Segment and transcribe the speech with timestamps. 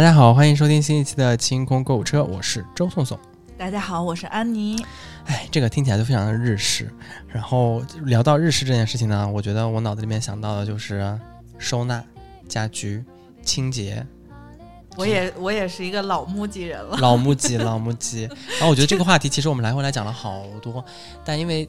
[0.00, 3.20] 大家好，欢迎收听新一期的清空购物车，我是周颂颂。
[3.58, 4.82] 大家好，我是安妮。
[5.26, 6.90] 哎，这个听起来就非常的日式。
[7.28, 11.20] 然后聊到日式这件事情呢，我觉得我脑子里面想到的就是
[11.58, 12.02] 收纳、
[12.48, 13.04] 家居、
[13.42, 14.02] 清洁。
[14.96, 18.22] 我也我也是一个老木吉人了，老木吉，老木吉。
[18.52, 20.82] 然后我觉得这个话题其实我们来回来讲了好多，
[21.22, 21.68] 但因为。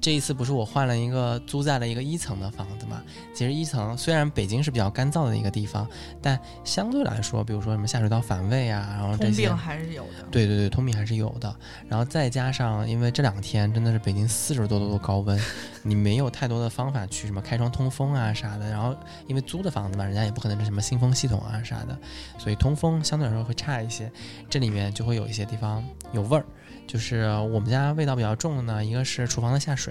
[0.00, 3.02] 这一次不是我换了一个租在了一个一层的房子嘛？
[3.34, 5.86] 其实一层虽然北京是比较干燥的一个地方，
[6.22, 10.24] 但相对来说，比如说什么下水道反味啊，然后这些通病还是有的。
[10.30, 11.54] 对对对，通病还是有的。
[11.86, 15.38] 然后再加上，因为这两天真的是北京四十多度的高温，
[15.82, 18.70] 你没有太多的方法去什么开窗通风啊啥的。
[18.70, 21.98] 然后因为租的房子嘛，人家也不可能是什么新风系统啊啥的，
[22.38, 24.10] 所以通风相对来说会差一些。
[24.48, 26.44] 这里面就会有一些地方有味儿。
[26.86, 29.89] 就是我们家味道比较重的呢，一个是厨房的下水，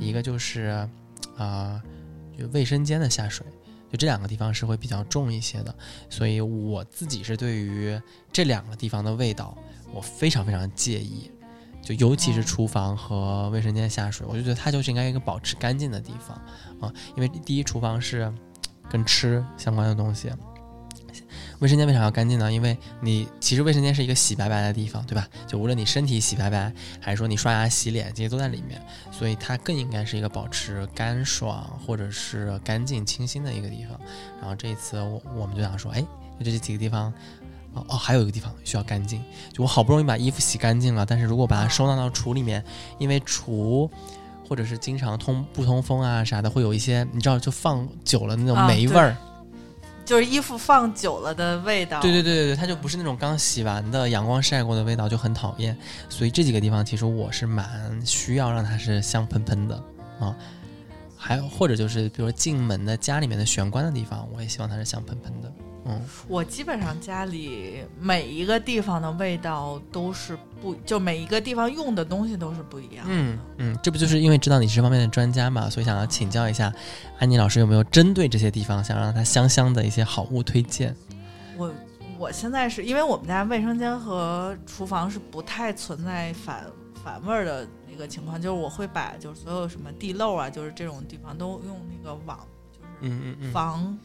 [0.00, 0.88] 一个就是
[1.36, 1.82] 啊，
[2.38, 3.46] 就卫生间的下水，
[3.90, 5.74] 就这两个地方是会比较重一些的。
[6.08, 8.00] 所以我自己是对于
[8.32, 9.56] 这两个地方的味道，
[9.92, 11.30] 我非常非常介意。
[11.82, 16.36] 就尤其是厨房和卫生间下水，我就觉得它就是应该一个保持干净的地方
[16.80, 18.32] 啊，因为第一厨房是
[18.90, 20.32] 跟吃相关的东西。
[21.60, 22.52] 卫生间为啥要干净呢？
[22.52, 25.26] 因为你其实卫生间是一个洗白白的地方，对吧？
[25.46, 33.98] 就无论你身体洗白白，还是说你刷牙洗脸，这些都在里面，所以它更应该是一个保持干爽或者是干净清新的一个地方。
[34.40, 36.00] 然后这一次我我们就想说，哎，
[36.38, 37.12] 就这几个地方，
[37.72, 39.22] 哦哦，还有一个地方需要干净。
[39.52, 42.62] 就我好不容易把衣服洗干净了，但是如果把它收纳到橱里面，
[42.98, 43.88] 因为橱
[44.46, 49.16] 或者是经常通不通风啊啥的，会有一些你知道，就放久了那种霉味儿。
[50.06, 55.76] 就是衣服放久了的味道，对对对对，它就不是那种刚洗完的阳光晒过的味道，就很讨厌。
[56.08, 59.74] 所以这几个地方其实我是蛮需要让它是香喷喷的
[60.20, 60.34] 啊，
[61.16, 65.52] 还或者就是比如进门的家里面的玄关的地方，我也希望它是香喷喷的。
[65.88, 73.06] 嗯，我基本上家里每一个地方的味道都是不，就每一个地方用的东西都是不一样。
[73.08, 76.72] 嗯嗯，这不就是因为知道你是这方面的专家嘛，所以想要请教一下
[77.20, 80.92] 安妮老师有没有针对这些地方想让它香香的一些好物推荐？
[81.56, 81.72] 我
[82.18, 86.66] 我现在是因为我们家卫生间和厨房是不太存在反
[87.04, 92.40] 反味儿的那个情况，就是我会把就是所有什么地漏啊，就是这种地方都用那个网，
[92.72, 93.96] 就是嗯嗯嗯防。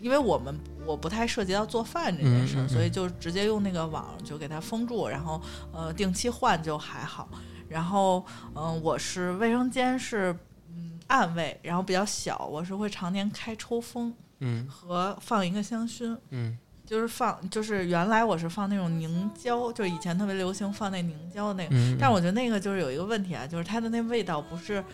[0.00, 5.40] 因为我们我不太涉及到做饭这件事，所以就直接用那个网就给它封住，然后
[5.72, 7.28] 呃定期换就还好。
[7.68, 10.36] 然后嗯，我是卫生间是
[10.68, 24.84] 嗯暗卫，然后比较小，我是会常年开抽风，嗯，和放一个香薰，嗯，就是放就是原来我是放那种凝胶，就以前特别流行放那凝胶那个，嗯但我觉得那个就是有一个问题啊，就是它的那味道不是。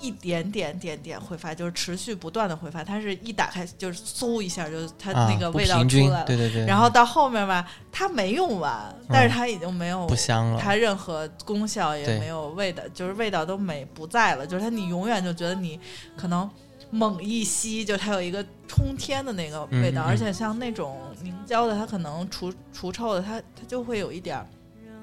[0.00, 2.82] 一点点点点挥发，就是持续不断的挥发。
[2.82, 6.24] 它是一打开就是嗖一下，就它那个味道出来了。
[6.24, 6.66] 对对对。
[6.66, 14.46] 然后到后面吧，它没用完，但是它已经没有不香了，它任何功效也没有味道，就是味道都没不在了。
[14.46, 15.78] 就是它，你永远就觉得你
[16.16, 16.48] 可能
[16.90, 20.02] 猛一吸，就它有一个冲天的那个味道。
[20.02, 24.44] 而且像那种凝胶的，它可能除除臭的，它它就会有一点。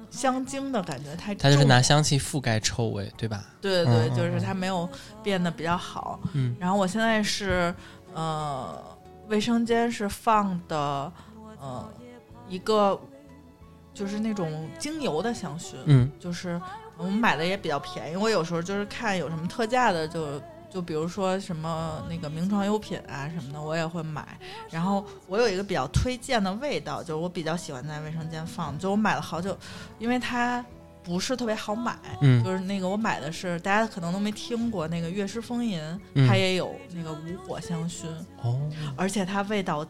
[0.09, 3.45] 香精的感觉太，它就是拿香气覆盖臭味，对吧？
[3.61, 4.89] 对对对，就是它没有
[5.21, 6.19] 变得比较好。
[6.33, 7.73] 嗯，然后我现在是，
[8.13, 8.81] 呃，
[9.27, 11.11] 卫生间是放的，
[11.59, 11.87] 呃，
[12.47, 12.99] 一个
[13.93, 16.59] 就是那种精油的香薰，嗯，就是
[16.97, 18.15] 我们买的也比较便宜。
[18.15, 20.41] 我有时候就是看有什么特价的就。
[20.77, 24.37] 就比如说什么那个名创优品啊什么的，我也会买。
[24.69, 28.77] 然后我有一个比较推荐的味道，就是我比较喜欢在卫生间放。
[28.77, 29.57] 就我买了好久，
[29.97, 30.63] 因为它
[31.03, 31.97] 不是特别好买。
[32.21, 35.81] 嗯，就是那个我买的是大家可能都没听过那个悦诗风吟，
[36.27, 38.05] 它也有那个无火香薰。
[38.43, 38.61] 哦，
[38.95, 39.83] 而且它味道。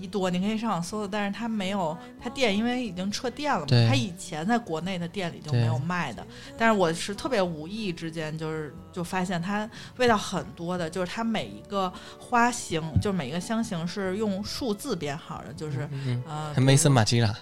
[0.00, 6.26] 极多，你可以上网搜搜，但是它没有，它店因为已经撤店了嘛，它以前在国内的店里就没有卖的。
[6.56, 15.88] 但是我是特别无意之间，就是就发现它味道很多的，就是它每一个花型，就是每一个香型是用数字编号的，就是
[16.28, 17.34] 呃，梅森马吉拉，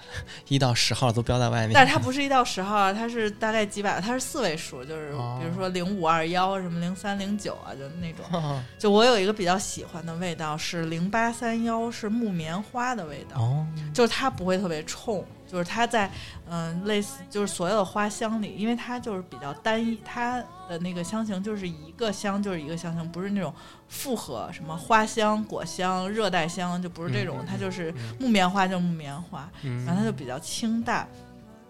[0.48, 1.72] 一到十号都标在外面。
[1.72, 8.60] 但是它不是一到十号，它是大概几百，它是四位数，就是比如说零五二幺什么零三零九啊，就那种。
[8.78, 12.41] 就我有一个比较喜欢的味道是零八三幺，是木棉。
[12.42, 16.10] 棉花的味道，就是它不会特别冲，就是它在
[16.50, 23.54] 嗯类似就是所有的花香里，因为它就是比较单一，它的那个香型就是一个香就是一个香型，不是那种
[23.88, 29.48] 复合什么花香、果香、热带香，就不是这种，它就是木棉花就木棉花，
[29.86, 31.06] 然后它就比较清淡，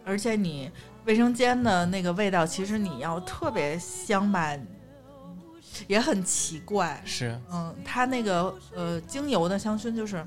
[0.07, 0.71] 而且你
[1.05, 4.57] 卫生间的那个味道，其实你要特别香吧，
[5.87, 7.39] 也很奇怪，是。
[7.53, 10.27] 嗯，它那个呃精油的香薰就是。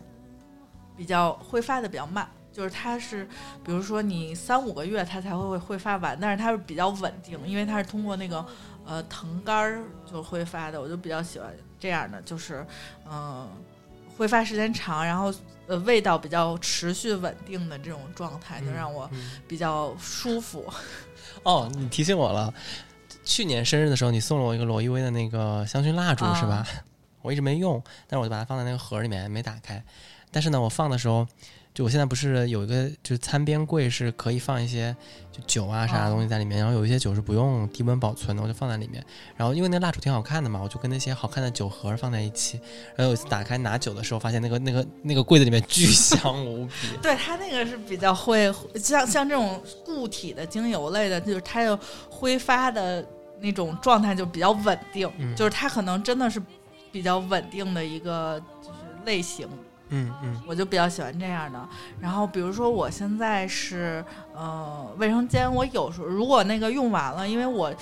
[0.96, 3.28] 比较挥发的比较慢，就是它是，
[3.64, 8.46] 比如说你三五个月它才会挥发完，但是它是比较稳定，因为它是通过那个
[8.86, 12.66] 呃藤杆儿就挥发的，我就比较喜欢这样的，就是
[13.10, 13.48] 嗯
[14.18, 15.34] 挥发时间长，然后
[15.68, 19.10] 呃味道比较持续稳定的这种状态，就让我
[19.48, 20.66] 比较舒服。
[21.44, 22.54] 哦，你提醒我了，
[23.26, 26.66] 去年生日的时候你送了我一个罗意威的那个香薰蜡烛是吧？
[27.22, 29.84] 我一直没用，但是我就把它放在那个盒里面没打开，
[30.36, 31.26] 但是呢，我放的时候。
[31.76, 34.96] 就我现在不是有一个就是餐边柜是可以放一些
[35.30, 39.06] 就酒啊啥的东西在里面，然后有一些酒是不用低温保存的，我就放在里面。
[39.36, 42.58] 然后因为那蜡烛挺好看的嘛，我就跟那些好看的酒盒放在一起。
[42.96, 46.96] 然后有一次打开拿酒的时候，发现那个那个那个柜子里面巨香无比。
[47.04, 51.78] 对它那个是比较会像像这种固体的精油类的，就是它的
[52.10, 53.06] 挥发的
[53.42, 56.42] 那种状态就比较稳定，就是它可能真的是
[56.90, 59.46] 比较稳定的一个就是类型。
[59.90, 61.70] 嗯嗯，我就比较喜欢这样的。
[62.00, 64.04] 然后比如说我现在是
[64.34, 67.74] 呃卫生间，我有时候如果那个用完了，因为我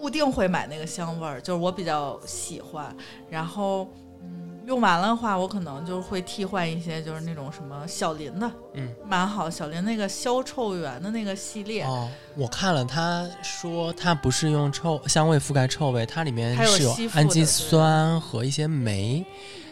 [0.00, 2.94] 固定会买那个香味儿，就是我比较喜欢。
[3.28, 3.86] 然后
[4.22, 9.50] 嗯用完了的话，我可能就会替换一些，就是那种什么小林的，嗯，蛮好。
[9.50, 19.24] 小林那个消臭源的那个系列哦，我看了，他说它不是用臭香味覆盖臭味，它里面是有氨基酸和一些酶。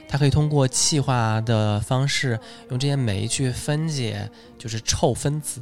[0.08, 2.40] 它可以通过气化的方式，
[2.70, 5.60] 用这些酶去分解，就是臭分子。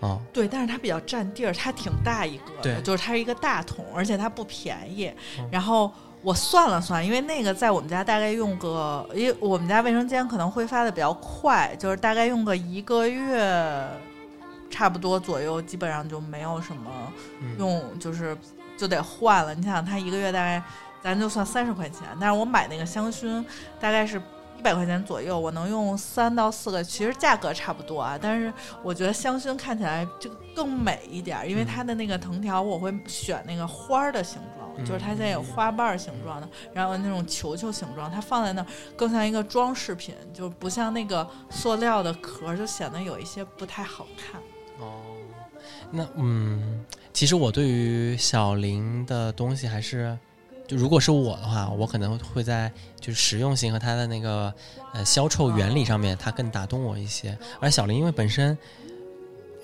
[0.00, 5.10] 啊，对，但是它比较占地儿，它挺大一个，对，就是它是一个大桶，而且它不便宜。
[5.50, 5.90] 然后
[6.20, 13.88] 我算了算，因为那个在我们家大概用个，因为我们家卫生间可能挥发的比较快，就是大概用个一个月，
[14.68, 16.90] 差不多左右，基本上就没有什么
[17.58, 18.36] 用，就是
[18.76, 19.54] 就得换了。
[19.54, 20.62] 你想，它一个月大概。
[21.04, 23.44] 咱就算三十块钱，但是我买那个香薰
[23.78, 24.16] 大概是
[24.58, 28.18] 一百块钱左右，我能用三到四个，其实价格差不多啊。
[28.18, 28.50] 但是
[28.82, 38.66] 我觉得香薰看起来就更美一点，因为它的那个藤条我会选那个花儿的形状，就是它现在有花瓣形状的，然后那种球球形状，它放在那儿
[38.96, 44.40] 更像一个装饰品，就不像那个塑料的壳，就显得有一些不太好看。
[44.78, 45.02] 哦，
[45.90, 50.18] 那嗯，其实我对于小林的东西还是。
[50.66, 54.52] 就如果是我的话，我可能会在就是实用性和它的那个
[54.92, 57.36] 呃消臭原理上面，它更打动我一些。
[57.60, 58.56] 而小林因为本身，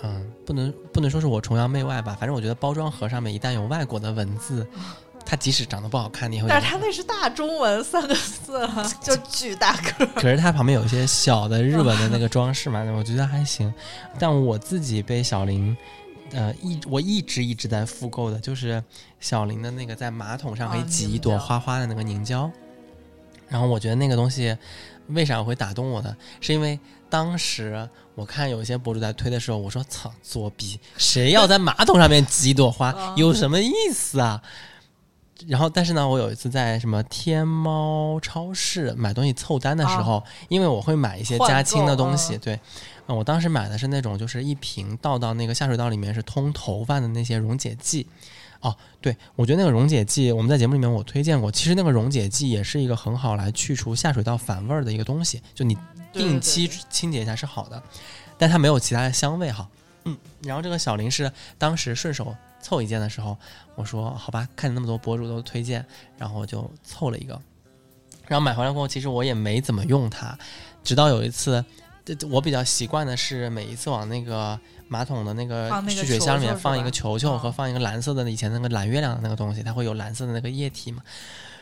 [0.03, 4.67] 嗯，不能不能说是我崇洋媚外吧，反正我觉得包装盒上面一旦有外国的文字，
[5.25, 6.49] 它即使长得不好看，你也会。
[6.49, 8.69] 但是它那是大中文三个字，
[9.01, 10.07] 就巨大个。
[10.09, 13.73] 可是它旁边有一些小的日文的那个装饰嘛，我觉得还行。
[14.19, 15.75] 但我自己被小林。
[16.33, 18.83] 呃，一我一直一直在复购的，就是
[19.21, 22.51] 小林的那个在马桶上可以挤一朵花花的那个凝胶。
[23.49, 24.57] 然后我觉得那个东西
[25.09, 26.17] 为啥会打动我呢？
[26.41, 26.79] 是因为
[27.09, 30.79] 当时我看有一些博主在推的时候，我说操，作弊！
[30.97, 34.41] 谁要在马桶上面挤一朵花，有什么意思啊？
[35.49, 42.59] 然后，但是呢，我有一次在什么天猫超市买东西凑单的时候，因为我会买一些加清的东西，对。
[43.07, 48.07] 我当时买的是那种，就是一瓶倒到那个下水道里面是通头发的那些溶解剂。
[48.61, 51.51] 哦，对，我觉得那个溶解剂，我们在节目里面我推荐过。
[51.51, 55.77] 其实那个溶解剂也是一个很好来去除下水道反味儿的一个东西，就你
[56.13, 57.83] 定期清洁一下是好的，
[58.39, 59.67] 但它没有其他的香味哈。
[60.05, 63.37] 嗯，然后这个小林是当时顺手凑一件的时候，
[63.75, 65.85] 我说好吧，看那么多博主都推荐，
[66.17, 67.41] 然后就凑了一个。
[68.27, 70.39] 然后买回来过后，其实我也没怎么用它，
[70.85, 71.65] 直到有一次。
[72.29, 81.05] 我比较习惯的是每一次往那个马桶的那个蓄水箱里面放一个球球和放一个蓝色的以前那个蓝月亮的那个东西，它会有蓝色的那个液体嘛。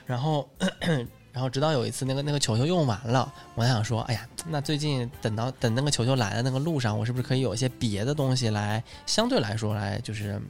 [0.07, 0.49] 然后，
[1.33, 10.41] 然后直到有一次那个那个球球用完了，我想说，哎呀，那最近等到等那个球球来的那个路上，我是不是可以有一些别的东西来相对来说来就是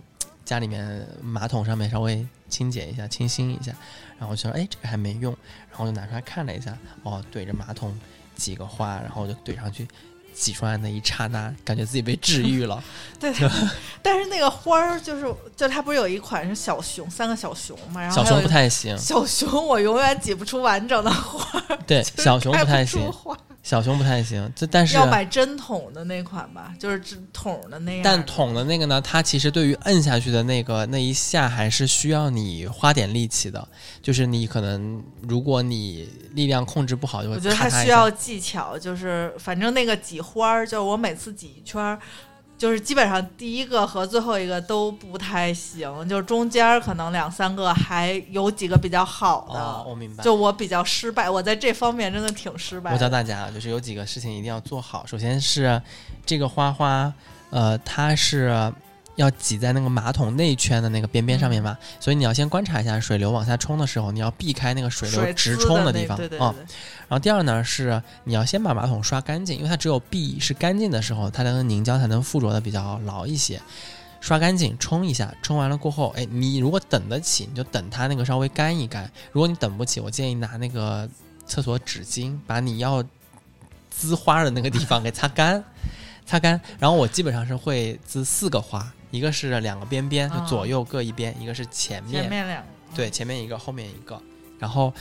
[0.49, 3.71] 家里面马桶上面稍微清洁一下、清新一下？
[4.19, 5.37] 然后我就说，哎，这个还没用，
[5.69, 7.95] 然后就拿出来看了一下，哦，对着马桶。
[8.35, 9.85] 挤个花，然后就怼上去，
[10.33, 12.81] 挤出来那一刹那，感觉自己被治愈了。
[13.19, 13.35] 对，
[14.00, 18.00] 但是那个花儿就是，就它不是有一款是小熊，三个小熊嘛？
[18.00, 21.76] 然后小熊不太行，小熊我永远挤不出完整的花儿。
[21.85, 23.12] 对，小熊不太行。
[23.68, 28.00] 小熊不太行，这但是要买针筒的那款吧，就是针筒的那样。
[28.02, 33.68] 但筒的那个呢，它其实对于摁下去的那个那一下，还是需要你花点力气的。
[34.00, 37.34] 就是你可能如果你力量控制不好，就会。
[37.34, 41.98] 我觉得它需要技巧，就是反正那个挤花儿，就我每次挤一圈儿，
[42.58, 49.90] 就是基本上第一个和最后一个都不太行，就是中间可能两三个还有几个比较好的。
[49.90, 50.22] 我明白。
[50.22, 52.92] 就我比较失败，我在这方面真的挺失败。
[52.92, 55.06] 我教大家，就是有几个事情一定要做好。
[55.06, 55.80] 首先是
[56.26, 57.12] 这个花花，
[57.50, 58.72] 呃，它是。
[59.18, 66.54] 要挤在那个马桶内圈的那个边边上面嘛，所以你要先观察一下水流往下冲的时候，你要避开那个水流直冲的地方啊。
[67.08, 73.60] 然后第二呢是你要先把马桶刷干净，因为它只有壁是干净的时候，它才能凝胶才能附着的比较牢一些。
[74.20, 81.08] 刷干净，冲一下，冲完了过后，哎，你如果等得起，你就等它那个稍微干一干；如果你等不起，我建议拿那个
[81.44, 83.02] 厕所纸巾把你要
[83.90, 85.64] 滋花的那个地方给擦干，
[86.25, 86.60] 擦干。
[86.78, 88.92] 然后我基本上是会滋四个花。
[89.10, 94.20] 一个是两个边边，就左右各一边；一个是前面，前面两个，对，前面一个，后面一个。
[94.58, 94.92] 然后，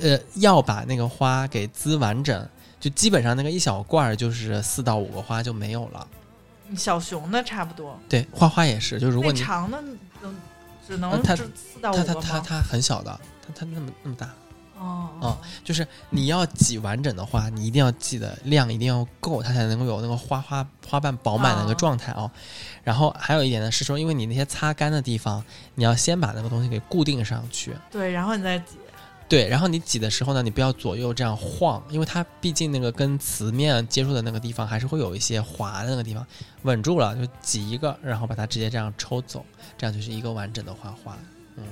[0.00, 2.48] 呃，要把那个花给滋完整，
[2.80, 6.06] 就基本上那个一小罐儿就是四到五个花就没有了。
[6.76, 7.98] 小熊的差不多。
[8.08, 9.80] 对，花花也是，就如果你长的
[10.22, 10.34] 能
[10.86, 14.32] 只能四到五个它它它它很小的，它它那么那么大。
[14.84, 22.30] 哦，就是你要挤完整的话，你一定要记得量一定要够，它才能够有那个花花花瓣饱满的那个状态哦。
[22.82, 25.42] 然后还有一点呢，是说，因为你那些擦干的地方，
[25.74, 27.74] 你要先把那个东西给固定上去。
[27.90, 28.76] 对，然后你再挤。
[29.26, 36.24] 对，然后你挤的时候呢，你不要左右这样晃，因为它毕竟那个跟瓷面接触的那个地方还是会有一些滑的那个地方，
[36.62, 39.44] 稳住了就挤一个，然后把它直接这样抽走，
[39.78, 41.16] 这样就是一个完整的花花。
[41.56, 41.64] 嗯。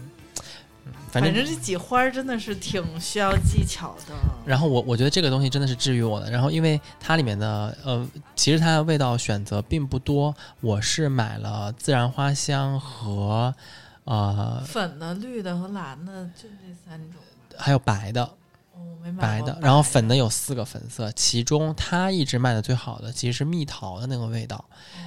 [1.11, 4.15] 反正这挤花儿真的是挺需要技巧的。
[4.47, 6.31] 然后我我觉得这个东西真的是治愈我的。
[6.31, 10.35] 然后因为它里面的呃，其实它的味道选择并不多。
[10.61, 13.55] 我是买了自然花香和
[14.05, 17.21] 呃粉的、绿的和蓝的，就这三种。
[17.59, 18.25] 还有白的，
[18.75, 19.59] 哦，没买白的。
[19.61, 24.65] 然后粉的有四个粉色，其中它一直卖的最好的其实是蜜桃的那个味道。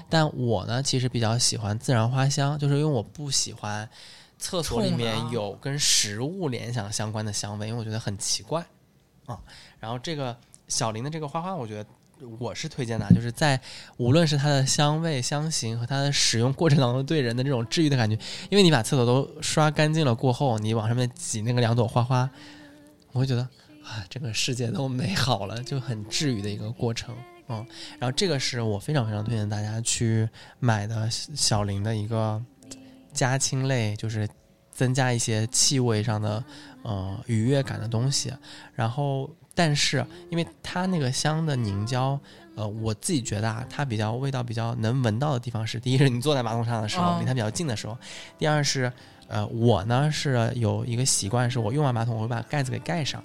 [0.08, 3.90] 但我呢，其实比较喜欢自然花香，就是因为我不喜欢。
[4.38, 8.66] 厕所里面有跟食物联想相关的香味，因为我觉得很奇怪
[9.26, 9.40] 啊。
[9.80, 10.36] 然后这个
[10.68, 11.90] 小林的这个花花，我觉得
[12.40, 13.60] 我是推荐的，就是在
[13.98, 18.18] 无论是它的香味、香型和它的使用过程当中对人的这种治愈的感觉，
[18.50, 22.30] 因为你把厕所都刷干净了过后，你往上面挤那个两朵花花，
[23.14, 23.42] 我会觉得
[23.84, 27.16] 啊，这个世界都美好了，就很治愈的一个过程
[27.48, 27.66] 嗯。
[28.00, 30.28] 然后这个是我非常非常推荐大家去
[30.60, 32.44] 买的小林的一个。
[33.16, 34.30] 加清类就是
[34.72, 36.44] 增加一些气味上的
[36.84, 38.34] 呃愉悦感的东西，
[38.74, 42.20] 然后但是因为它那个香的凝胶，
[42.56, 47.98] 呃，我自己觉得啊，它比较味道比较能闻到的地方是，第一是你坐在马桶上的时候离它比较近的时候，
[48.38, 48.92] 第二是
[49.30, 53.24] 呃我呢是有一个习惯，是我用完马桶我会把盖子给盖上，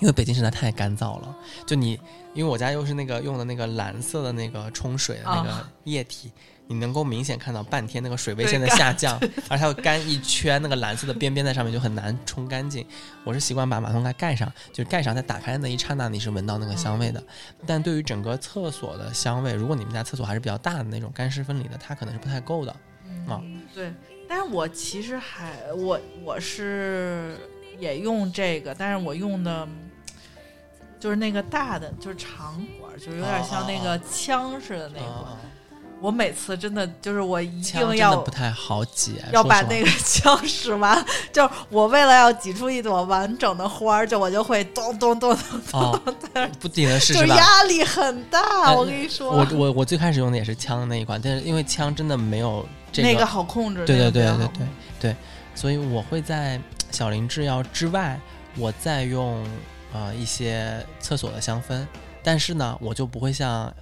[0.00, 1.32] 因为北京实在太干燥了，
[1.64, 1.92] 就你
[2.34, 6.32] 因为我家又是那个用的那个蓝色的那个冲水的那个液体。
[6.68, 9.16] 你能够明显看到半天那个水位线的下降，
[9.48, 12.84] 而它会干一圈，那个蓝色的边边在上面就很难冲干净。
[13.24, 17.22] 我是习惯把马桶盖盖上，就是盖上，在打开的那一刹那你是闻到那个香味的。
[17.64, 22.72] 但对于整个厕所的香味，如果你们家厕所还是比较大的那种干湿分离的，它可能是不太够的。
[23.28, 23.40] 啊，
[23.72, 23.92] 对。
[24.28, 27.38] 但是我其实还我我是
[27.78, 29.68] 也用这个，但是我用的
[30.98, 35.38] 就是那个大的，就是长管，就是有点像那个枪似的那个。
[36.00, 41.04] 我每次真的就是我一定要不太好挤，要把那个枪使完。
[41.32, 47.34] 就我为了要挤出一朵完整的花儿，就我就会咚咚咚咚咚咚，不停的试是吧？
[47.34, 49.30] 压力很大，我跟你说。
[49.30, 53.84] 我我我最开始用的也是枪的那一款，但是因为枪真的没有这个好控制。
[53.86, 54.66] 对对对对对
[55.00, 55.16] 对，
[55.54, 56.60] 所以我会在
[56.90, 58.20] 小林制药之外，
[58.58, 59.42] 我再用
[59.94, 61.86] 呃一些厕所的香氛，
[62.22, 63.72] 但是呢，我就不会像。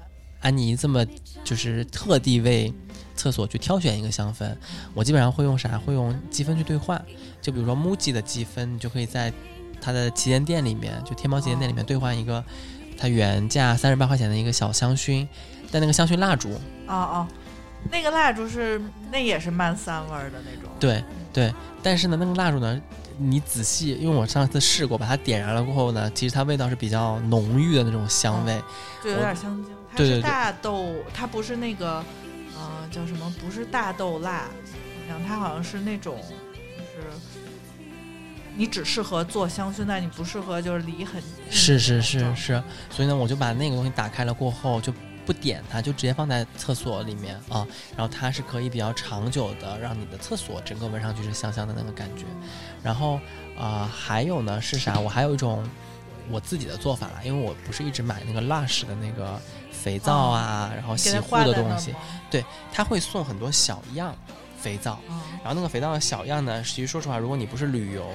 [0.44, 1.04] 安妮这么
[1.42, 2.72] 就是特地为
[3.16, 4.54] 厕所去挑选一个香氛，
[4.92, 5.78] 我基本上会用啥？
[5.78, 7.02] 会用积分去兑换。
[7.40, 9.32] 就比如说 MUJI 的积分，你就可以在
[9.80, 12.44] 它的旗舰店里面，就天猫旗舰店里面兑换一个
[12.98, 15.26] 它原价三十八块钱的一个小香薰，
[15.72, 16.50] 但那个香薰蜡烛。
[16.86, 17.26] 哦哦，
[17.90, 20.70] 那个蜡烛是那也是曼三味儿的那种。
[20.78, 22.80] 对对，但是呢，那个蜡烛呢，
[23.18, 28.62] 你仔细，因为我上次试过，把它点燃了过后呢，其实它味道是比较浓郁的那种香味，
[29.02, 29.73] 就有点香精。
[29.96, 32.04] 它是大豆，它不是那个，
[32.56, 33.32] 呃，叫什么？
[33.40, 34.46] 不是大豆蜡，
[35.26, 36.18] 它好像是那种，
[36.76, 37.06] 就是
[38.56, 41.30] 你只适合做香薰，但你不适合就是离很近。
[41.50, 44.92] 是是是是，所以呢，我就把那个东西打开了过后，就
[45.24, 52.24] 不点它，就直接放在厕所里面啊，然后它是可以比较长久的，让你的厕所整个闻上去是香香的那个感觉。
[52.82, 53.20] 然后
[53.56, 54.98] 啊，还有呢是啥？
[54.98, 55.64] 我还有一种。
[56.30, 59.40] 我自己的做法啦，因为我不是一直买那个 Lush 的那个
[59.70, 61.94] 肥皂啊，然后洗护的东西，
[62.30, 64.16] 对，他会送很多小样
[64.58, 64.98] 肥皂，
[65.42, 68.08] 然后那个肥皂的小样呢，其实说实话，如果你不是旅游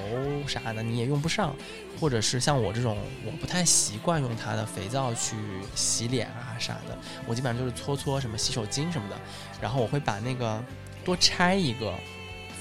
[0.46, 1.54] 啥的，你也用不上，
[2.00, 5.36] 或者是像我这种，我不太习惯用它的肥皂去
[5.74, 9.16] 洗脸啊啥的，我基本上就是搓搓什么洗手巾什么的，
[9.60, 10.62] 然后我会把那个
[11.04, 11.94] 多拆一个。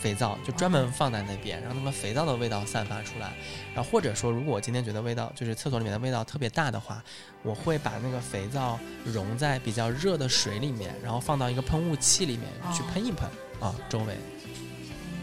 [0.01, 3.33] 肥皂就专门放在那边，让那个肥皂的味道散发出来。
[3.75, 7.03] 然后或者说，如果我今天觉得味道就是厕所里面的味道特别大的话，
[7.43, 13.29] 我会把那个肥皂溶在比较热的水里面，然后放到一个喷雾器里面去喷一喷
[13.59, 14.15] 啊周围。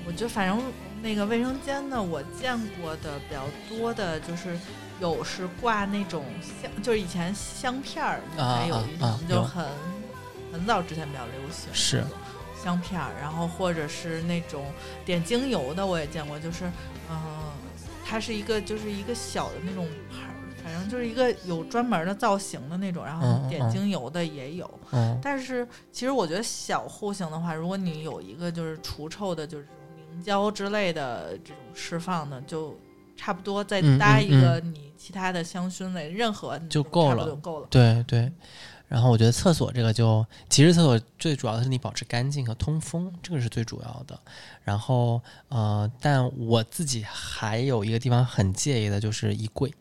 [0.07, 0.63] 我觉得反正
[1.03, 4.59] 那个卫生间呢，我见过的比较多的就是
[5.01, 6.25] 有是挂那种
[6.63, 9.67] 香，就是以前香片儿，还有一种就很
[10.53, 12.05] 很早之前比较流行是。
[12.67, 14.65] 香片儿，然后或者是那种
[15.05, 16.65] 点精油的，我也见过，就是，
[17.09, 17.17] 嗯，
[18.05, 24.69] 它是一个就是一个小的那种牌儿，反正就是一个有专门的造型的那种，然后点精油的也有。
[24.91, 25.17] 嗯。
[25.23, 29.69] 但是其实我觉得小户型的话，如果你有一个就是除臭的，就是
[30.11, 32.77] 凝胶之类的这种释放的，就
[33.17, 37.69] 差不多再搭一个你其他的香薰类，任何就够了，就够了。
[37.71, 38.33] 对对。
[38.89, 44.19] 然后我觉得厕所这个就，其实厕所最主要的是你保持干净和通风，这个是最主要的。
[44.63, 49.75] 然后呃，但我自己还有一个地方很介意的就是衣柜。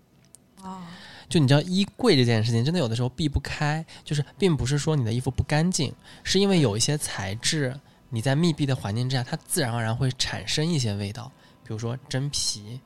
[0.62, 0.88] 啊，
[1.30, 3.86] 就你知道衣柜这件事情，真的有的时候避不开。
[4.04, 5.94] 就是并不是说你的衣服不干净，
[6.24, 11.32] 是因为有一些材质你在密闭的环境之下，它自然而然会产生一些味道，
[11.64, 12.80] 比如说真皮。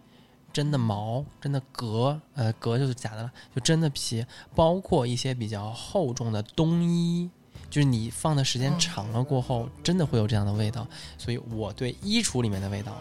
[0.51, 4.25] 真的毛，真的革，呃，革就是假的了，就真的皮，
[4.55, 7.29] 包括一些比较厚重的冬衣，
[7.69, 10.87] 就是你放的时间长了过后，真的会有这样的味道。
[11.17, 12.97] 所以我对衣橱里面的味道，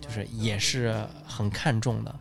[0.00, 2.14] 就是也是很看重的。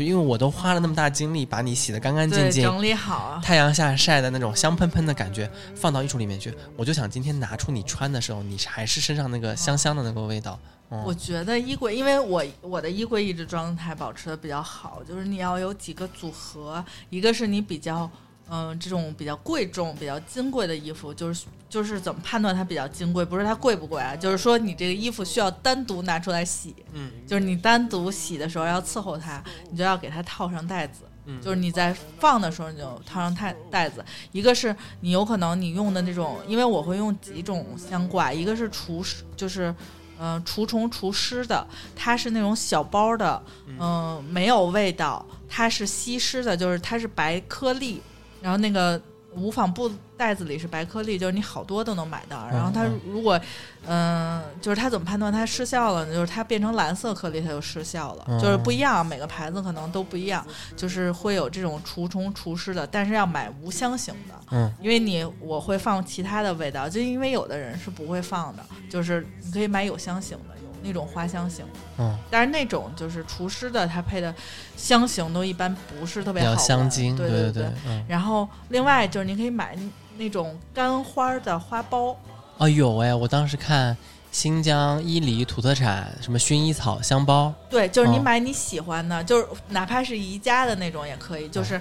[0.00, 10.58] 就因为我都花了那么大精力把你洗得干干净净，整理好，太阳下晒的那种香喷喷的感觉放到衣橱里面去，我就想今天拿出你穿的时候，你还是身上那个香香的那个味道。
[11.04, 18.10] 我觉得衣柜，因为我我的衣柜一直状态保持的比较好，就是你要有几个组合，一个是你比较
[18.50, 39.04] 嗯这种比较贵重、比较金贵的衣服，就是就是怎么判断它比较金贵，不是它贵不贵啊，就是说你这个衣服需要单独拿出来洗，嗯，就是你单独洗的时候要伺候它，你就要给它套上袋子，嗯，就是你在放的时候你就套上袋袋子，一个是你有可能你用的那种，因为我会用几种香挂，一个是除
[39.36, 39.74] 就是。
[40.22, 48.02] 嗯，除虫除湿的，它是那种小包的，嗯，没有味道，它是吸湿的，就是它是白颗粒，
[48.40, 49.00] 然后那个。
[49.36, 52.48] 无纺布袋子里是白颗粒，就是你好多都能买到。
[52.48, 53.40] 然后它如果，
[53.86, 56.12] 嗯，就是它怎么判断它失效了呢？
[56.12, 58.40] 就是它变成蓝色颗粒，它就失效了。
[58.40, 60.44] 就是不一样，每个牌子可能都不一样。
[60.76, 64.34] 就是会有这种除虫除湿的，但是要买无香型的。
[64.50, 70.56] 嗯，因为你我会放其他的味道，就因为有的人是不会放的，就是你可以买有香型的。
[70.82, 71.64] 那种花香型，
[71.98, 74.34] 嗯，但是那种就是厨师的，他配的
[74.76, 77.70] 香型都一般不是特别好，香精，对对对。
[78.08, 79.76] 然后另外就是您可以买
[80.16, 82.16] 那种干花的花苞。
[82.58, 83.96] 啊，有哎，我当时看
[84.30, 91.80] 新疆伊犁土特产什么薰衣草香包，对，就是你买你喜欢的，就是哪怕是宜家的那种也可以，就是。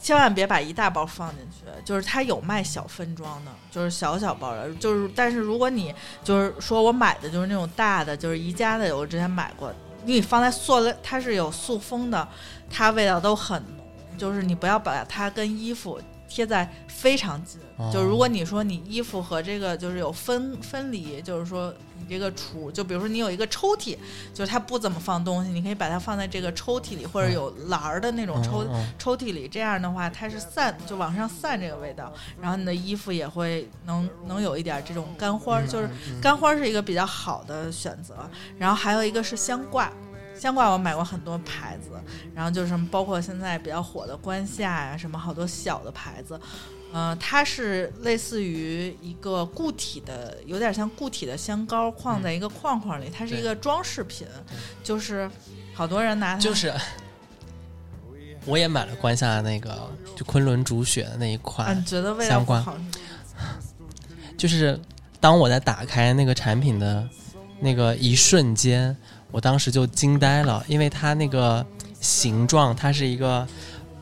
[0.00, 9.72] 千万别把一大包放进去，就是它有卖小分装的，就是小小包的，就是但是如果你就是说我买的就是那种大的，就是宜家的，我之前买过，
[10.04, 12.26] 你放在塑料，它是有塑封的，
[12.70, 13.84] 它味道都很浓，
[14.16, 17.60] 就是你不要把它跟衣服贴在非常近，
[17.92, 22.08] 就如果你说你衣服和这个就是有分分离，就是说你。
[22.08, 23.94] 这个橱，就比如说你有一个抽屉，
[24.32, 28.66] 就是它不怎么放东西，你可以把它放在这个抽屉里，或者有栏儿的那种抽
[28.98, 29.46] 抽屉里。
[29.46, 32.10] 这样的话，它是散，就往上散这个味道，
[32.40, 38.14] 然后你的衣服也会能能有一点这种干花，就是干花是一个比较好的选择。
[38.56, 39.92] 然后还有一个是香挂，
[40.38, 41.90] 香挂我买过很多牌子，
[42.34, 46.40] 然后就是包括现在比较火的关夏呀，什么好多小的牌子。
[46.90, 54.26] 嗯，它是类似于一个固体的，有点像固体的香膏，框在一个框框里，它是一个装饰品，
[54.82, 55.30] 就是
[55.74, 56.40] 好多人拿它。
[56.40, 56.72] 就是，
[58.46, 62.74] 我也买了关下那个，就昆仑煮雪的那一款，觉得味道好。
[64.38, 64.80] 就是
[65.20, 67.06] 当我在打开那个产品的
[67.60, 68.96] 那个一瞬间，
[69.30, 71.64] 我当时就惊呆了，因为它那个
[72.00, 73.46] 形状，它是一个。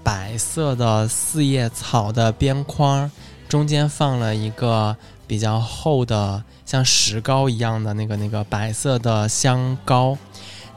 [0.06, 3.10] 白色的四叶草的边框，
[3.48, 10.16] 中间放了一个比较厚的像石膏一样的那个那个白色的香膏，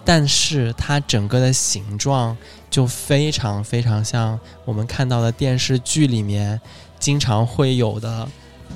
[0.04, 2.36] 但是它整个的形状
[2.72, 6.60] 就非常非常像我们看到的电视剧里面
[6.98, 8.28] 经常会有的，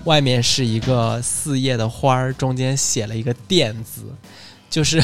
[0.06, 4.04] 外面是一个四叶的花儿，中间写了一个“电”字，
[4.70, 5.02] 就是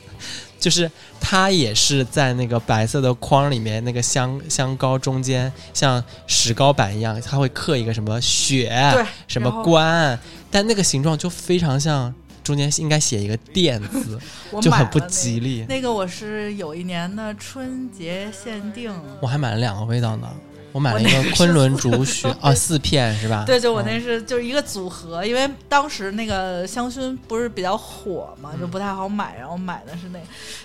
[0.60, 8.72] 就是它也是在那个白色的框里面，那个香香膏中间像石膏板一样，它会刻一个什么雪，
[9.26, 10.18] 什么关，
[10.50, 12.14] 但那个形状就非常像。
[12.44, 14.20] 中间应该写一个“电”字，
[14.60, 15.64] 就很不吉利。
[15.66, 20.30] 那个我是有一年的春节限定，我还买了两个味道呢。
[20.74, 23.44] 我买了一个昆仑竹 雪啊，四片是吧？
[23.46, 30.18] 对，就我那是就是一个组合，因为当时那个香薰不是比较火嘛，就不太好买，然后买的是那。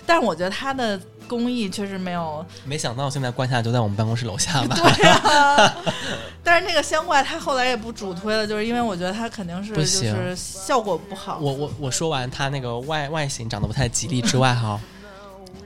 [0.04, 2.44] 但是我觉得它的工艺确实没有。
[2.64, 4.74] 没想到现在关下就在我们办公室楼下吧？
[4.82, 5.76] 对啊。
[6.42, 11.38] 但是那个香怪它后来也不主推了，就是因为我觉得它肯定是就是效果不好。
[11.40, 14.80] 我我我说完它那个外外形长得不太吉利之外哈，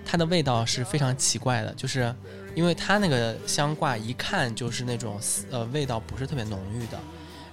[0.05, 2.15] 它的味道是非常奇怪的，就是。
[2.55, 5.19] 因为它那个香挂一看就是那种
[5.51, 6.99] 呃味道不是特别浓郁的，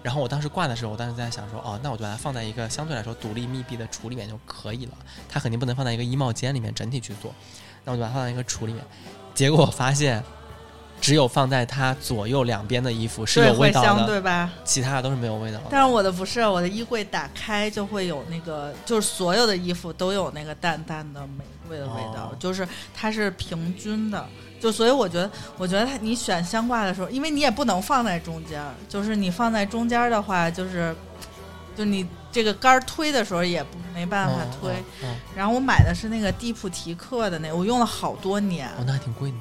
[0.04, 4.94] 然后我当时挂的时候，我当时在想说，哦，那我就把它放在一个相对来说独立密闭的橱里面就可以了，
[5.28, 7.34] 它肯定不能放在一个衣帽间里面整体去做，
[7.84, 8.84] 那我就把它放在一个橱里面，
[9.34, 10.24] 结果我发现
[11.00, 14.52] 只有放在它左右两边的衣服是有味道的，对吧？
[14.64, 15.66] 其他的都是没有味道的。
[15.72, 24.28] 但是我的不是，我的衣柜打开就会有那个，就是所有的衣服都有那个淡淡的玫瑰的味道，就是它是平均的。
[24.62, 30.96] 就所以我觉得，我觉得它你选香挂的时候，因为你也不能放在中间，就是你放在中间的话，就是，
[31.76, 34.72] 就你这个杆推的时候也不没办法推。
[35.36, 38.68] 然后我买的是那个蒂普提克的那，我用了好多年。
[38.78, 39.38] 哦，那还挺贵的。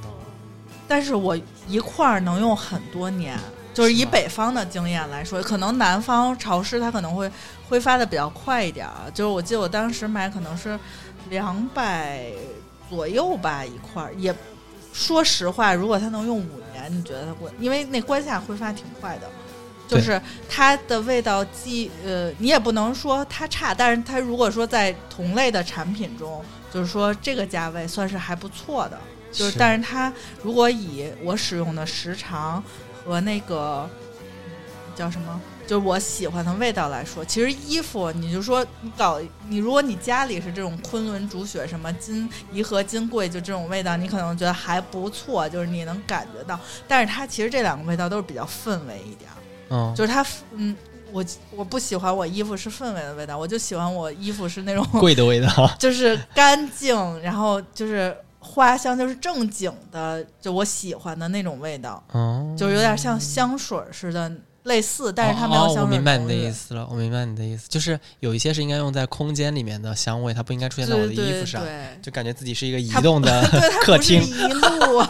[0.89, 3.39] 但是我一块儿能用很多年，
[3.75, 7.31] 就是以北方的经验来说，可能南方潮湿它可能会
[7.69, 9.05] 挥发的比较快一点啊。
[9.13, 10.81] 就是我记得我当时买可能是
[11.29, 12.25] 两百
[12.89, 14.35] 左右吧一块儿也。
[14.93, 17.51] 说实话，如果它能用五年，你觉得它会？
[17.59, 19.31] 因为那关下挥发挺快的，
[19.89, 28.99] 就是它的味道既呃，你也不能说它差，但是它如果说在同类的产品中，就是说这个价位算是还不错的，
[29.33, 32.63] 就是但是它如果以我使用的时长
[33.05, 33.89] 和那个
[34.95, 35.41] 叫什么？
[35.71, 46.59] 就是我喜欢的味道来说，其实衣服你就说你搞你，如果你家里是这种昆仑竹雪什么金颐和金桂就这种味道，你可能觉得还不错，就是你能感觉到。
[46.89, 49.31] 但是它其实这两个味道都是比较氛围一点，
[49.69, 50.77] 嗯，就是它嗯，
[51.13, 64.29] 我我不喜欢我衣服是氛围的味道，我就喜欢我衣服是那种 贵的味道，就是干净，然后就是花香，就是正经的，就我喜欢的那种味道，嗯，就是有点像香水似的。
[64.71, 65.83] 类似，但是它没有香味。
[65.83, 71.61] 我明白你的意思了，我明白你的意思，就是有一些是应该用在空间里面的香味，它不应该出现在我的衣服上，
[72.01, 73.43] 就感觉自己是一个移动的
[73.83, 74.23] 客厅。
[74.23, 75.03] 一路，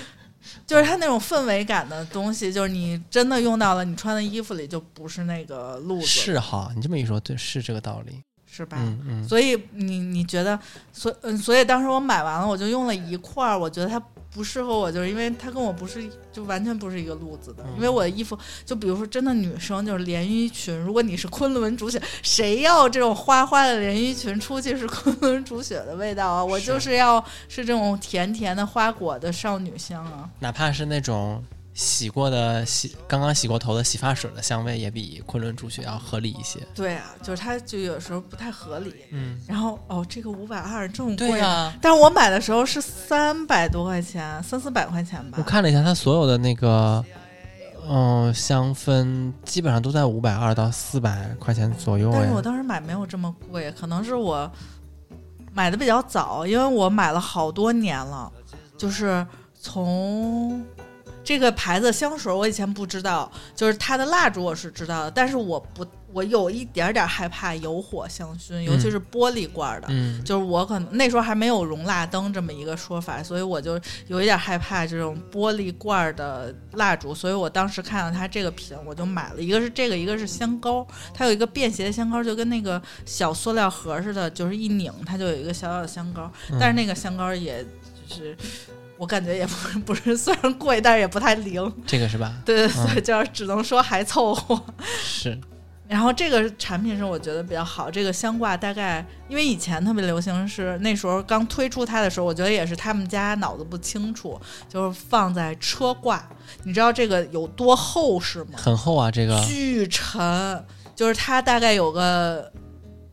[0.66, 6.06] 就是它那种氛围感的东西，就是你真的用到了，你穿的衣服里就不是那个路子。
[6.06, 8.76] 是哈，你这么一说，对，是这个道理，是吧？
[8.80, 9.28] 嗯嗯。
[9.28, 10.58] 所以你你觉得，
[10.92, 14.02] 所嗯，所以当时我买完了，我就用了一块儿，我觉得它。
[14.36, 17.64] 不适合我，就是因为他跟我不是，就完全不是一个路子的。
[17.74, 26.44] 因为我的衣服，就比如说真的女生就是连衣裙，如果你是昆仑主雪，谁要这种花花的连衣裙出去是昆仑主雪的味道啊？
[26.44, 31.42] 我就是要是这种甜甜的花果的少女香啊，哪怕是那种。
[31.76, 36.58] 洗过的洗刚刚洗过头的洗发水的香味也比昆仑竹雪要合理一些。
[36.74, 38.94] 对啊，就是它就有时候不太合理。
[39.10, 39.38] 嗯。
[39.46, 41.76] 然后哦，这个五百二这么贵啊！
[41.82, 45.36] 但是我买的时候是三百多块钱，三四百块钱吧。
[45.36, 47.04] 我看了一下，它所有的那个
[47.86, 52.08] 嗯香氛基本上都在五百二到四百块钱左右。
[52.10, 54.50] 但是我当时买没有这么贵，可能是我
[55.52, 58.32] 买的比较早，因为我买了好多年了，
[58.78, 59.26] 就是
[59.60, 60.64] 从。
[61.26, 69.88] 这个牌子香水我以前不知道，就是它的蜡烛我是知道的，但是我不，我有一点点害怕有火香薰，尤其是玻璃罐的，
[70.22, 73.72] 就是我可能那时候还没有容蜡灯这么一个说法，所以我就
[74.06, 87.66] 有一点害怕这种玻璃罐的蜡烛，所以我当时看到它这个品，我就买了一个是这个，一个是香膏，它有一个便携的香膏，就跟那个小塑料盒似的，就是一拧它就有一个小小的香膏，但是那个香膏也
[88.06, 88.36] 就是。
[88.96, 91.72] 我感觉也不不是，虽然贵，但是也不太灵。
[91.86, 92.32] 这个是吧？
[92.44, 94.60] 对对对，就是只能说还凑合。
[95.02, 95.38] 是。
[95.88, 104.36] 然后这个产品是我觉得比较好，这个香挂大概因为以前特别流行，是那时候刚推出它的时候，我觉得也是他们家脑子不清楚，
[104.68, 106.28] 就是放在车挂。
[106.64, 108.54] 你知道这个有多厚实吗？
[108.56, 109.40] 很厚啊，这个。
[109.44, 110.64] 巨沉，
[110.96, 112.50] 就是它大概有个，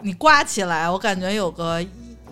[0.01, 1.79] 你挂起来，我感觉有个。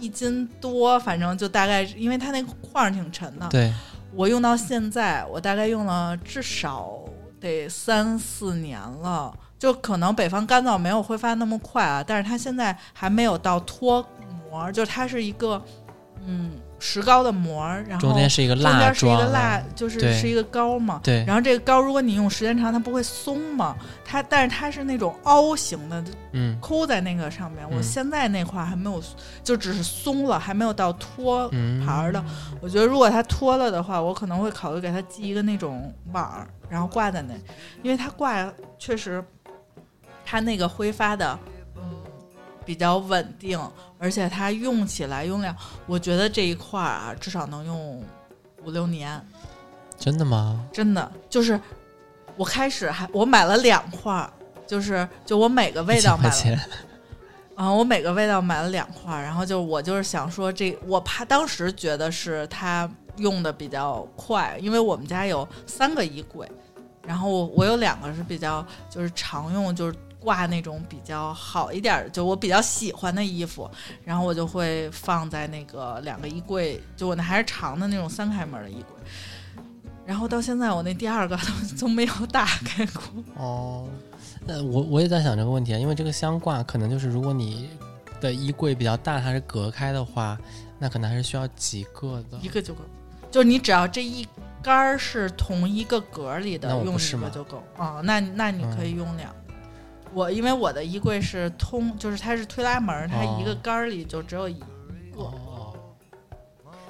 [0.02, 3.48] 一斤多，反正就大概，因为它那个框挺沉的。
[3.48, 3.74] 对，
[4.14, 7.00] 我用到现在，我大概用了至少
[7.40, 9.34] 得三四年了。
[9.58, 14.04] 就可能北方干燥没有挥发那么快啊，但是它现在还没有到脱
[14.50, 15.64] 膜，就它是一个
[16.26, 21.00] 嗯石膏的膜，然后中间是一个蜡中间是一个蜡，就是是一个膏嘛。
[21.04, 23.76] 对，然后这个膏如果你用时间长，它不会松嘛？
[24.04, 27.64] 它但是它是那种凹形的，嗯抠在那个上面。
[27.70, 29.02] 我嗯现在那块儿还没有，
[29.44, 32.22] 就只是松了，还没有到脱嗯牌儿的。
[32.60, 37.34] 我觉得如果它脱了的话，我可能会考虑给它系一个那种网儿，然后挂在那，
[37.84, 39.24] 因为它挂确实，
[40.26, 41.61] 它那个挥发的，嗯，
[42.66, 43.60] 比较稳定，
[43.98, 48.04] 而且它用起来用量，我觉得这一块儿啊，至少能用
[48.64, 49.20] 五六年，
[49.98, 50.66] 真的吗？
[50.72, 51.60] 真的就是
[52.38, 54.32] 我开始还我买了两块儿，
[54.68, 56.30] 就是就我每个味道买了。
[56.30, 56.70] 千块钱，
[57.56, 66.50] 啊，我每个味道买了两块儿，然后就我就是想说这，我怕当时觉得是它用的比较快，因为我们家有三个衣柜，
[67.06, 73.70] 然后我我有两个是比较就是常用，就是挂那种比较好一点儿，就我比较喜欢的衣服，
[74.06, 78.96] 然后我就会放在那个两个衣柜，就我那还是长的那种三开门的衣柜。
[80.06, 81.44] 然后到现在，我那第二个都
[81.82, 83.02] 都没有打开过。
[83.36, 83.88] 哦，
[84.46, 87.70] 那我我也在想这个问题啊，因为这个箱挂可能就是如果你
[88.20, 90.38] 的衣柜比较大，它是隔开的话，
[90.80, 92.48] 那可能还是需要几个的一。
[92.48, 92.82] 个就够，
[93.30, 94.28] 就是你只要这一
[94.62, 99.41] 杆儿是同一个格里的，用一个就够啊、那那你可以用两个。
[100.14, 103.58] 我因为我的衣柜是通，就是它是推拉门儿，它一个哦。
[103.62, 104.66] 杆儿里就只有一个，
[105.16, 105.74] 哦，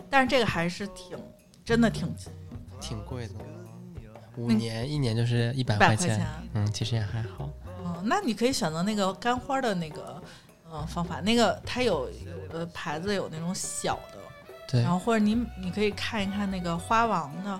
[0.09, 1.17] 但是这个还是挺
[1.63, 2.13] 真的挺
[2.79, 3.33] 挺贵的，
[4.37, 6.25] 五年一年就是一百块钱。
[6.53, 7.49] 嗯，其实也还好。
[7.83, 10.21] 嗯，那你可以选择那个干花的那个
[10.69, 14.17] 呃方法，那个它有有的牌子有那种小的，
[14.67, 14.81] 对。
[14.81, 17.59] 然，后或者你你可以看一看那个花王的，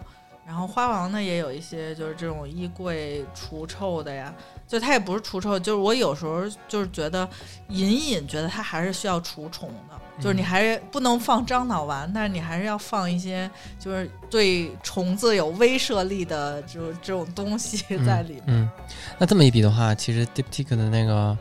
[0.51, 4.33] 然后花王呢也有一些就是这种衣柜除臭的呀，
[4.67, 7.25] 就它也不是除臭，就是我有时候就是觉得
[7.69, 18.43] 隐隐觉得它还是需要除虫的，就是你嗯还是不能放樟脑丸，但是你还是要放一些就是对虫子有威慑力的这种这种东西在里面。
[18.47, 18.69] 嗯，
[19.17, 21.37] 那这么一比的话，其实 Diptyque 的那个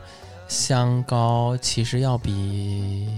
[0.47, 3.09] 香膏其实要比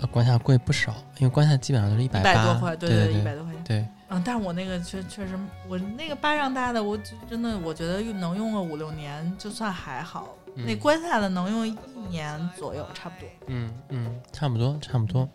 [0.00, 3.62] 呃关夏贵不少，因为关夏基本上都是一百多块，对对对，一对百多块钱。
[3.62, 10.36] 对，嗯，但是我那个确确实，我那个巴掌大的，我真的我觉得用能用个五六年，就算还好。
[10.56, 13.28] 嗯那关下的能用一年左右，差不多。
[13.46, 15.28] 嗯嗯，差不多差不多。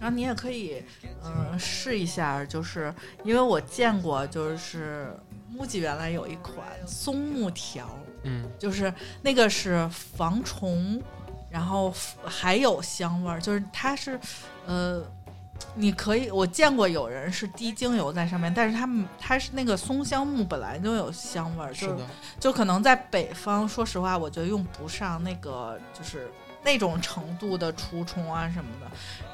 [0.00, 0.82] 然后你也可以，
[1.22, 5.14] 嗯、试一下，就是因为我见过，就是
[5.50, 7.88] 木吉原来有一款松木条，
[8.24, 11.00] 嗯就是那个是防虫，
[11.50, 11.94] 然后
[12.24, 14.18] 还有香味儿，就是它是，
[14.66, 15.04] 呃，
[15.74, 22.06] 你可以我见过有人是滴精油在上面，但是他们它是那个松香木本来就有香味儿，就是的，
[22.38, 26.30] 就可能在北方，说实话，我觉得用不上那个就是
[26.62, 28.86] 那种程度的除虫啊什么的，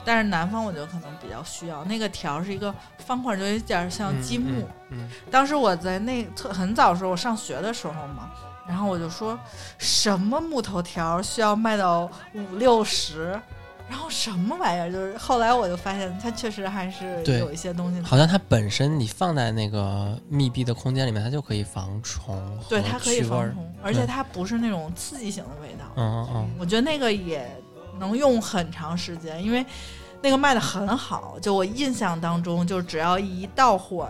[0.04, 1.84] 但是南方我觉得可能比较需要。
[1.84, 4.68] 那个条是一个方块，就有点像积木。
[4.90, 8.30] 嗯，当时我在那特很早的时候，我上学的时候嘛，
[8.66, 9.38] 然后我就说
[9.76, 13.40] 什么木头条需要卖到五六十。
[13.88, 14.92] 然后什么玩意儿？
[14.92, 23.22] 就是后来我就发现，它确实还是有一些东西嗯，好像它本身你放在那个密闭的空间里面，它就可以防虫对它可以。
[23.22, 25.84] 防虫，而且嗯它不是那种刺激型的味道。
[25.96, 27.48] 嗯嗯嗯我觉得那个也
[27.98, 29.64] 能用很长时间，因为
[30.20, 31.38] 那个卖的很好。
[31.40, 34.08] 就我印象当中，就只要一到货，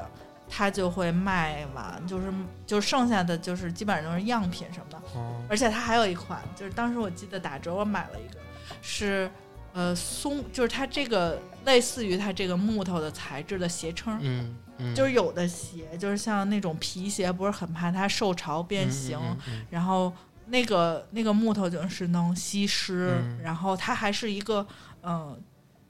[0.48, 2.32] 它就会卖完，就是
[2.66, 4.98] 就剩下的就是基本上都是样品什么的。
[5.16, 8.40] 嗯而且它还有一款，就是当时我记得打折我买了一个，
[8.82, 9.30] 是
[9.72, 14.18] 呃松，就是它这个类似于它这个木头的材质的鞋撑。
[14.22, 20.12] 嗯嗯，就是有的鞋，就是像那种皮鞋，不是很怕它受潮变形，嗯嗯然后
[20.46, 23.40] 那个那个木头就是能吸湿，嗯。
[23.42, 24.64] 然后它还是一个
[25.02, 25.38] 嗯、呃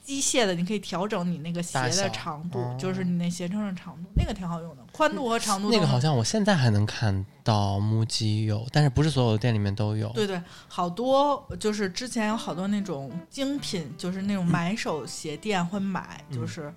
[0.08, 10.08] 机械的，你可以调整你那个鞋的长度，哦就是你那鞋撑的长度，那个挺好用的，宽度和长度都那个好像我现在还能看到木屐有，但是不是所有的店里面都有。
[10.14, 16.72] 对对，好多就是之前有好多那种精品，就是那种买手鞋店会买，嗯就是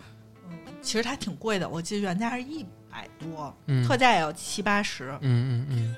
[0.49, 5.17] 嗯，其实它挺贵的，我记得原价是一百多，嗯，特价也要七八十。
[5.21, 5.95] 嗯嗯嗯，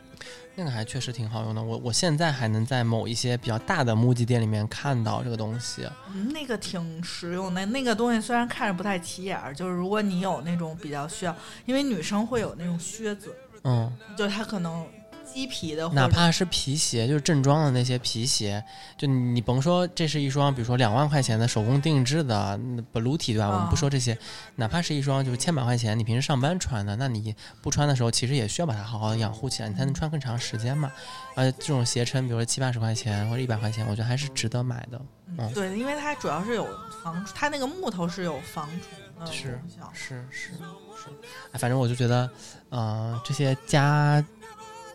[0.55, 1.61] 那个还确实挺好用的。
[1.61, 5.89] 我我现在还能在某一些比较大的木屐店里面看到这个东西。
[6.13, 7.65] 嗯，那个挺实用的。
[7.65, 11.35] 那个东西虽然看着不太起眼儿，就是如果你有那种比较需要，
[11.65, 14.85] 因为女生会有那种靴子，嗯就是它可能
[15.33, 18.63] 鸡皮的，哪怕是皮鞋，就是正装的那些皮鞋，
[18.95, 22.59] 就你甭说这是一双，比如说两万块钱的手工定制的
[22.93, 23.49] blue 体，对吧？
[23.49, 24.17] 我们不说这些，
[24.55, 30.91] 哪怕是一双就是千把块钱，你平时上班穿的，那你不穿的时候，其实也需要把它好好的养护起来，你才能穿更长时间嘛。
[31.35, 35.01] 而且这种鞋撑，比如说七八十块钱或者一百块钱，我觉得还是值得买的。
[35.37, 36.67] 嗯，对，因为它主要是有
[37.03, 39.59] 防，它那个木头是有防虫的是
[39.93, 40.51] 是是
[40.95, 41.09] 是，
[41.53, 42.29] 反正我就觉得，
[42.69, 44.23] 呃，这些家。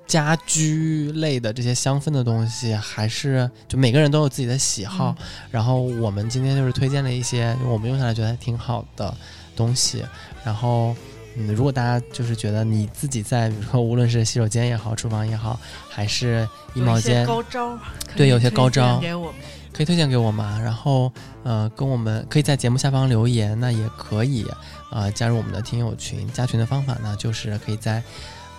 [0.08, 5.14] 家居类的这些香氛的东西，还是就每个人都有自己的喜好。
[5.50, 9.14] 然后我们今天就是推荐了一些我们用下来觉得还挺好的
[9.54, 10.02] 东西。
[10.42, 10.96] 然后，
[11.36, 17.78] 嗯，如果大家就是觉得你自己在，比如说无论是洗手间也好，厨房也好，还是衣帽间，高招，
[18.16, 19.34] 对，有些高招，给我们
[19.74, 20.62] 可以推荐给我们。
[20.62, 24.46] 然后，呃，跟我们可以在节目下方留言，那也可以，
[24.90, 26.26] 呃，加入我们的听友群。
[26.32, 28.02] 加群的方法呢，就是可以在。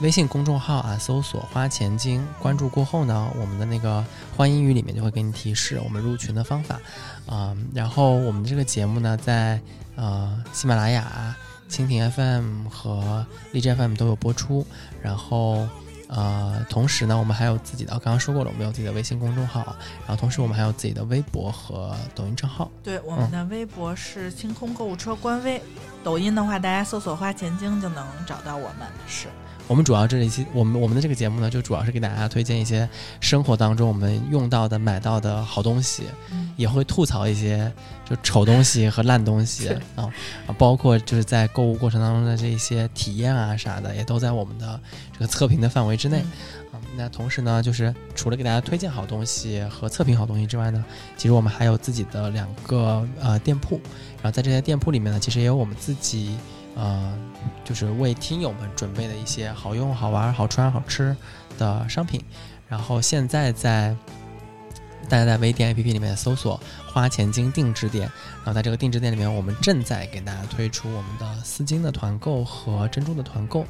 [0.01, 4.03] 微信公众号啊，搜索“花钱精”，关注过后呢，我们的那个
[4.35, 6.79] 欢迎语里面就会给你提示我们入群的方法，
[7.27, 9.59] 啊，然后我们这个节目呢，在
[9.97, 11.35] 呃喜马拉雅、
[11.69, 14.65] 蜻蜓 FM 和荔枝 FM 都有播出，
[15.01, 15.67] 然后
[16.07, 19.75] 呃，同时呢，我们还有自己的，刚刚说过了，我们有自己的微信公众号，
[20.07, 22.71] 然后同时我们还有自己的微博和抖音账号。
[22.81, 25.62] 对，我们的微博是清空购物车官微，
[26.05, 28.88] 抖音的话，大家搜索“花钱精”就能找到我们。
[29.05, 29.27] 是。
[29.69, 32.89] 我们主要这一期，我们我们的这个节目呢，就主要是给大家推荐一些
[33.21, 36.05] 生活当中我们用到的、买到的好东西，
[36.58, 37.71] 也会吐槽一些
[38.03, 40.10] 就丑东西和烂东西 啊，
[40.58, 44.79] 包括就是在购物过程当中的这些体验啊啥的，也都在我们的
[45.13, 46.21] 这个测评的范围之内
[46.71, 46.82] 啊。
[46.97, 50.84] 那同时呢，就是除了给大家推荐好东西和测评好东西之外呢，
[51.15, 53.79] 其实我们还有自己的两个呃店铺，
[54.15, 56.36] 然后在这些店铺里面呢，其实也有我们自己。
[56.75, 57.13] 呃，
[57.63, 61.15] 就是为听友们准备的一些好用、好玩、好穿、好吃
[61.58, 62.23] 的商品。
[62.67, 63.95] 然后现在在
[65.08, 68.04] 大家在微店 APP 里面搜索“花钱精定制店”，
[68.45, 73.65] 然后在这个定制店里面，我们正在给大家推出我们的丝巾的团购和珍珠的团购。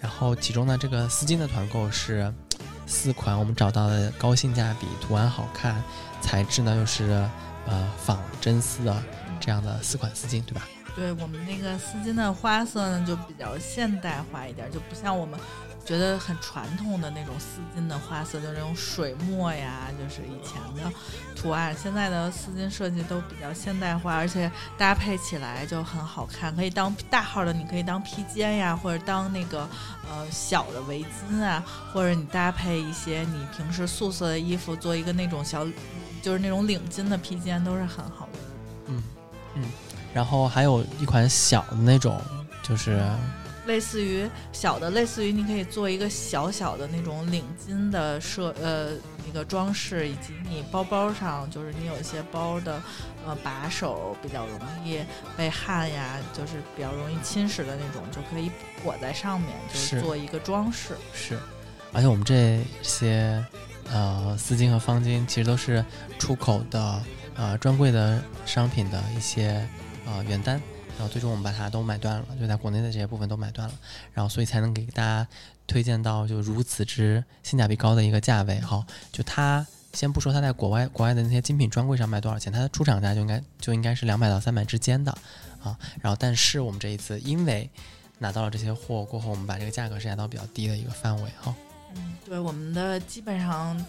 [0.00, 2.30] 然后其中呢，这个丝巾的团购是
[2.86, 5.82] 四款我们找到的高性价比、图案好看、
[6.20, 7.26] 材质呢又是
[7.66, 9.02] 呃仿真丝的
[9.40, 10.68] 这样的四款丝巾，对吧？
[10.94, 15.38] 对我们那个丝巾的花色呢，就比较现代化一点，就不像我们
[15.84, 20.90] 觉得很传统的那种丝巾的花色，就那种水墨呀，就是以前的
[21.34, 21.76] 图案。
[21.76, 29.68] 现在的丝巾设计都比较现代化，而且搭配起来就很好看，可以当大号的，你可以当披肩呀，或者当那个
[30.08, 35.66] 呃小的围巾啊，或者你搭配一些你平时素色的衣服，做一个那种小，
[36.22, 38.38] 就是那种领巾的披肩，都是很好的。
[38.86, 39.02] 嗯
[39.56, 39.64] 嗯。
[40.14, 42.18] 然后还有一款小的那种，
[42.62, 43.02] 就是
[43.66, 48.90] 类似于小的，类似于你可以做一个小小的那种领巾的设呃
[49.26, 52.80] 那个装饰，以及你包包上就是你有一些包的
[53.26, 55.00] 呃把手比较容易
[55.36, 58.50] 被汗呀，就是比较容易侵蚀的那种，就可以
[58.84, 60.94] 裹在上面，就是做一个装饰。
[61.12, 61.38] 是，
[61.92, 63.42] 而且我们这些
[63.90, 65.82] 呃丝巾和方巾其实都是
[66.18, 67.02] 出口的
[67.34, 69.66] 呃专柜的商品的一些。
[70.06, 70.60] 啊，原单，
[70.98, 73.74] 然后最终我们把它都买断了，就在国内的这些部分都买断了，
[74.12, 75.26] 然后所以才能给大家
[75.66, 78.60] 推荐到就如此之性价比高的一个价位。
[78.60, 85.10] 哈，就它先不说它在国外国外的那些精品专柜上卖多少钱，它的出厂价就应该就应该是两百到三百之间的
[85.62, 85.76] 啊。
[86.02, 87.70] 然后但是我们这一次因为
[88.18, 91.54] 拿到了这些货过后，我们把这个价格是压到比较低的一个范围哈。
[91.94, 93.82] 嗯，对，我们的基本上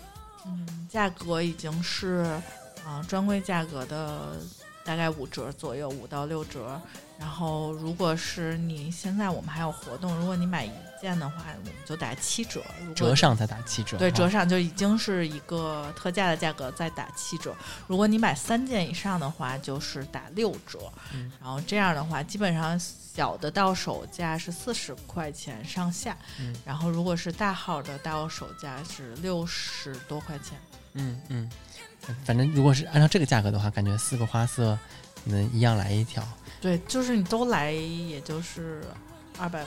[0.46, 2.40] 嗯价格已经是
[2.86, 4.38] 啊专柜价格的。
[4.86, 6.80] 大概五折左右，五到六折。
[7.18, 10.72] 然后，如果是你现在我们还有活动，如果你买一
[11.02, 12.62] 件的话，我们就打七折。
[12.94, 13.98] 折上再打七折。
[13.98, 17.56] 对，折上就已经是一个特价的价格，再打七折。
[17.88, 20.92] 如果你买三件以上的话，就是打六折。
[21.14, 21.32] 嗯。
[21.42, 26.18] 然后这样的话，基本上小的到手价是四十块钱上下。
[26.38, 26.54] 嗯。
[26.66, 30.60] 然后，如果是大号的到手价是六十多块钱。
[30.96, 31.50] 嗯嗯。
[32.24, 34.78] 反正如果是按照这个价格的话，感觉四个花色
[35.24, 36.24] 能一样来一条。
[36.62, 38.84] 对，就是你都来，也就是
[39.40, 39.66] 二百，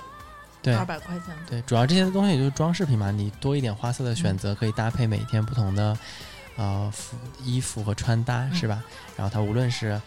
[0.63, 1.35] 对，二百块钱。
[1.49, 5.99] 对，主要这些东西也就是装饰品嘛，你多一点花色的选择，可以搭配每天不同的
[6.57, 8.85] 呃服衣服和穿搭，是吧？
[9.17, 10.01] 然后它无论是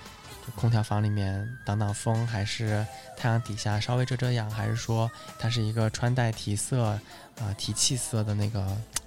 [0.55, 2.86] 空调房里面挡挡风，还是
[3.17, 6.97] 太阳底下稍微遮遮阳，还是说它是一个穿戴提色
[7.41, 8.65] 啊提气色的那个。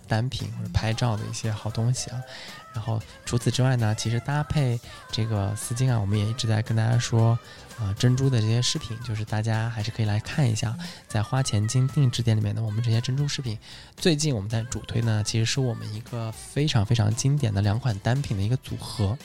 [0.09, 2.23] 单品或者拍照的一些好东西啊。
[2.73, 4.79] 然后除此之外呢，其实搭配
[5.13, 7.39] 这个丝巾啊，我们也一直在跟大家说，
[7.79, 10.77] 啊，珍珠的这些饰品，就是大家还是可以来看一下，
[11.07, 13.57] 在花钱金定制店里面的我们这些珍珠饰品。
[13.97, 19.17] 最近我们在主推呢，其实是我们一个非常非常经典的两款单品的一个组合，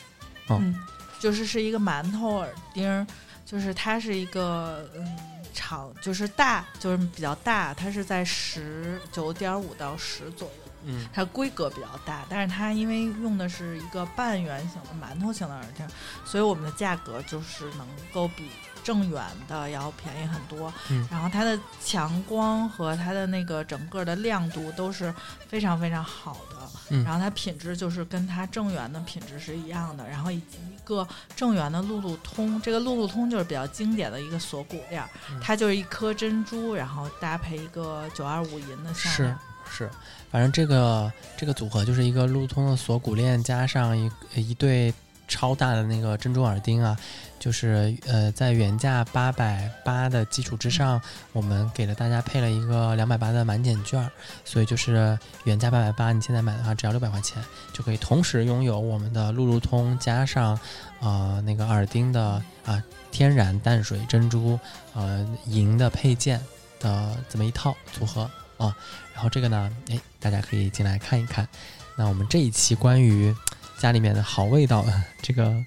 [0.49, 0.75] 嗯，
[1.19, 3.07] 就是是一个馒头耳钉，
[3.47, 5.17] 就是它是一个嗯
[5.55, 10.68] 长，就是大，就是比较大，它是在十九点五到十左右。
[10.83, 15.87] 嗯，它规格比较大，但是它因为用的是一个半圆形的馒头型的耳钉，
[16.25, 18.49] 所以我们的价格就是能够比
[18.83, 20.73] 正圆的要便宜很多。
[20.89, 25.13] 嗯，然后它的强光和它的那个整个的亮度都是
[25.47, 26.57] 非常非常好的。
[26.91, 30.07] 嗯，然后它品质就是跟它正圆的品质是一样的。
[30.07, 35.03] 然后以及一个正圆的路路通，这个路路通就是比较经典的一个锁骨链，
[35.41, 39.37] 它就是一颗珍珠，然后搭配一个九二五银的项链。
[39.69, 39.89] 是。
[40.31, 44.93] 反正这个这个组合就是一个路通的锁骨链，加上一一对
[45.27, 46.95] 超大的那个珍珠耳钉啊，
[47.39, 51.01] 就是呃在原价八百八的基础之上，
[51.33, 54.07] 我们给了大家配了一个两百八的满减券，
[54.45, 57.43] 所以就是原价八百八，你现在买的话只要六百块钱
[57.73, 60.59] 就可以同时拥有我们的路路通加上
[60.99, 64.59] 啊那个耳钉的啊天然淡水珍珠
[64.93, 66.39] 呃银的配件
[66.79, 68.29] 的这么一套组合。
[68.59, 68.75] 啊，
[69.15, 71.47] 然后这个呢，哎，大家可以进来看一看。
[71.95, 73.35] 那我们这一期关于
[73.77, 74.85] 家里面的好味道
[75.21, 75.65] 这个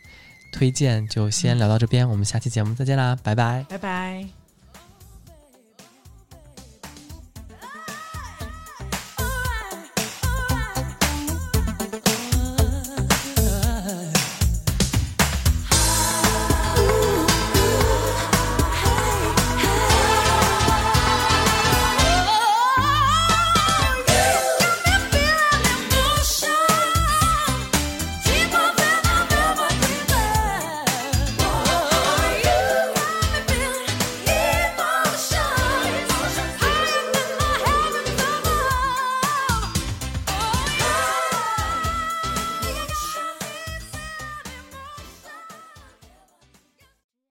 [0.53, 4.42] 推荐就先聊到这边，我们下期节目再见啦，拜拜，拜拜。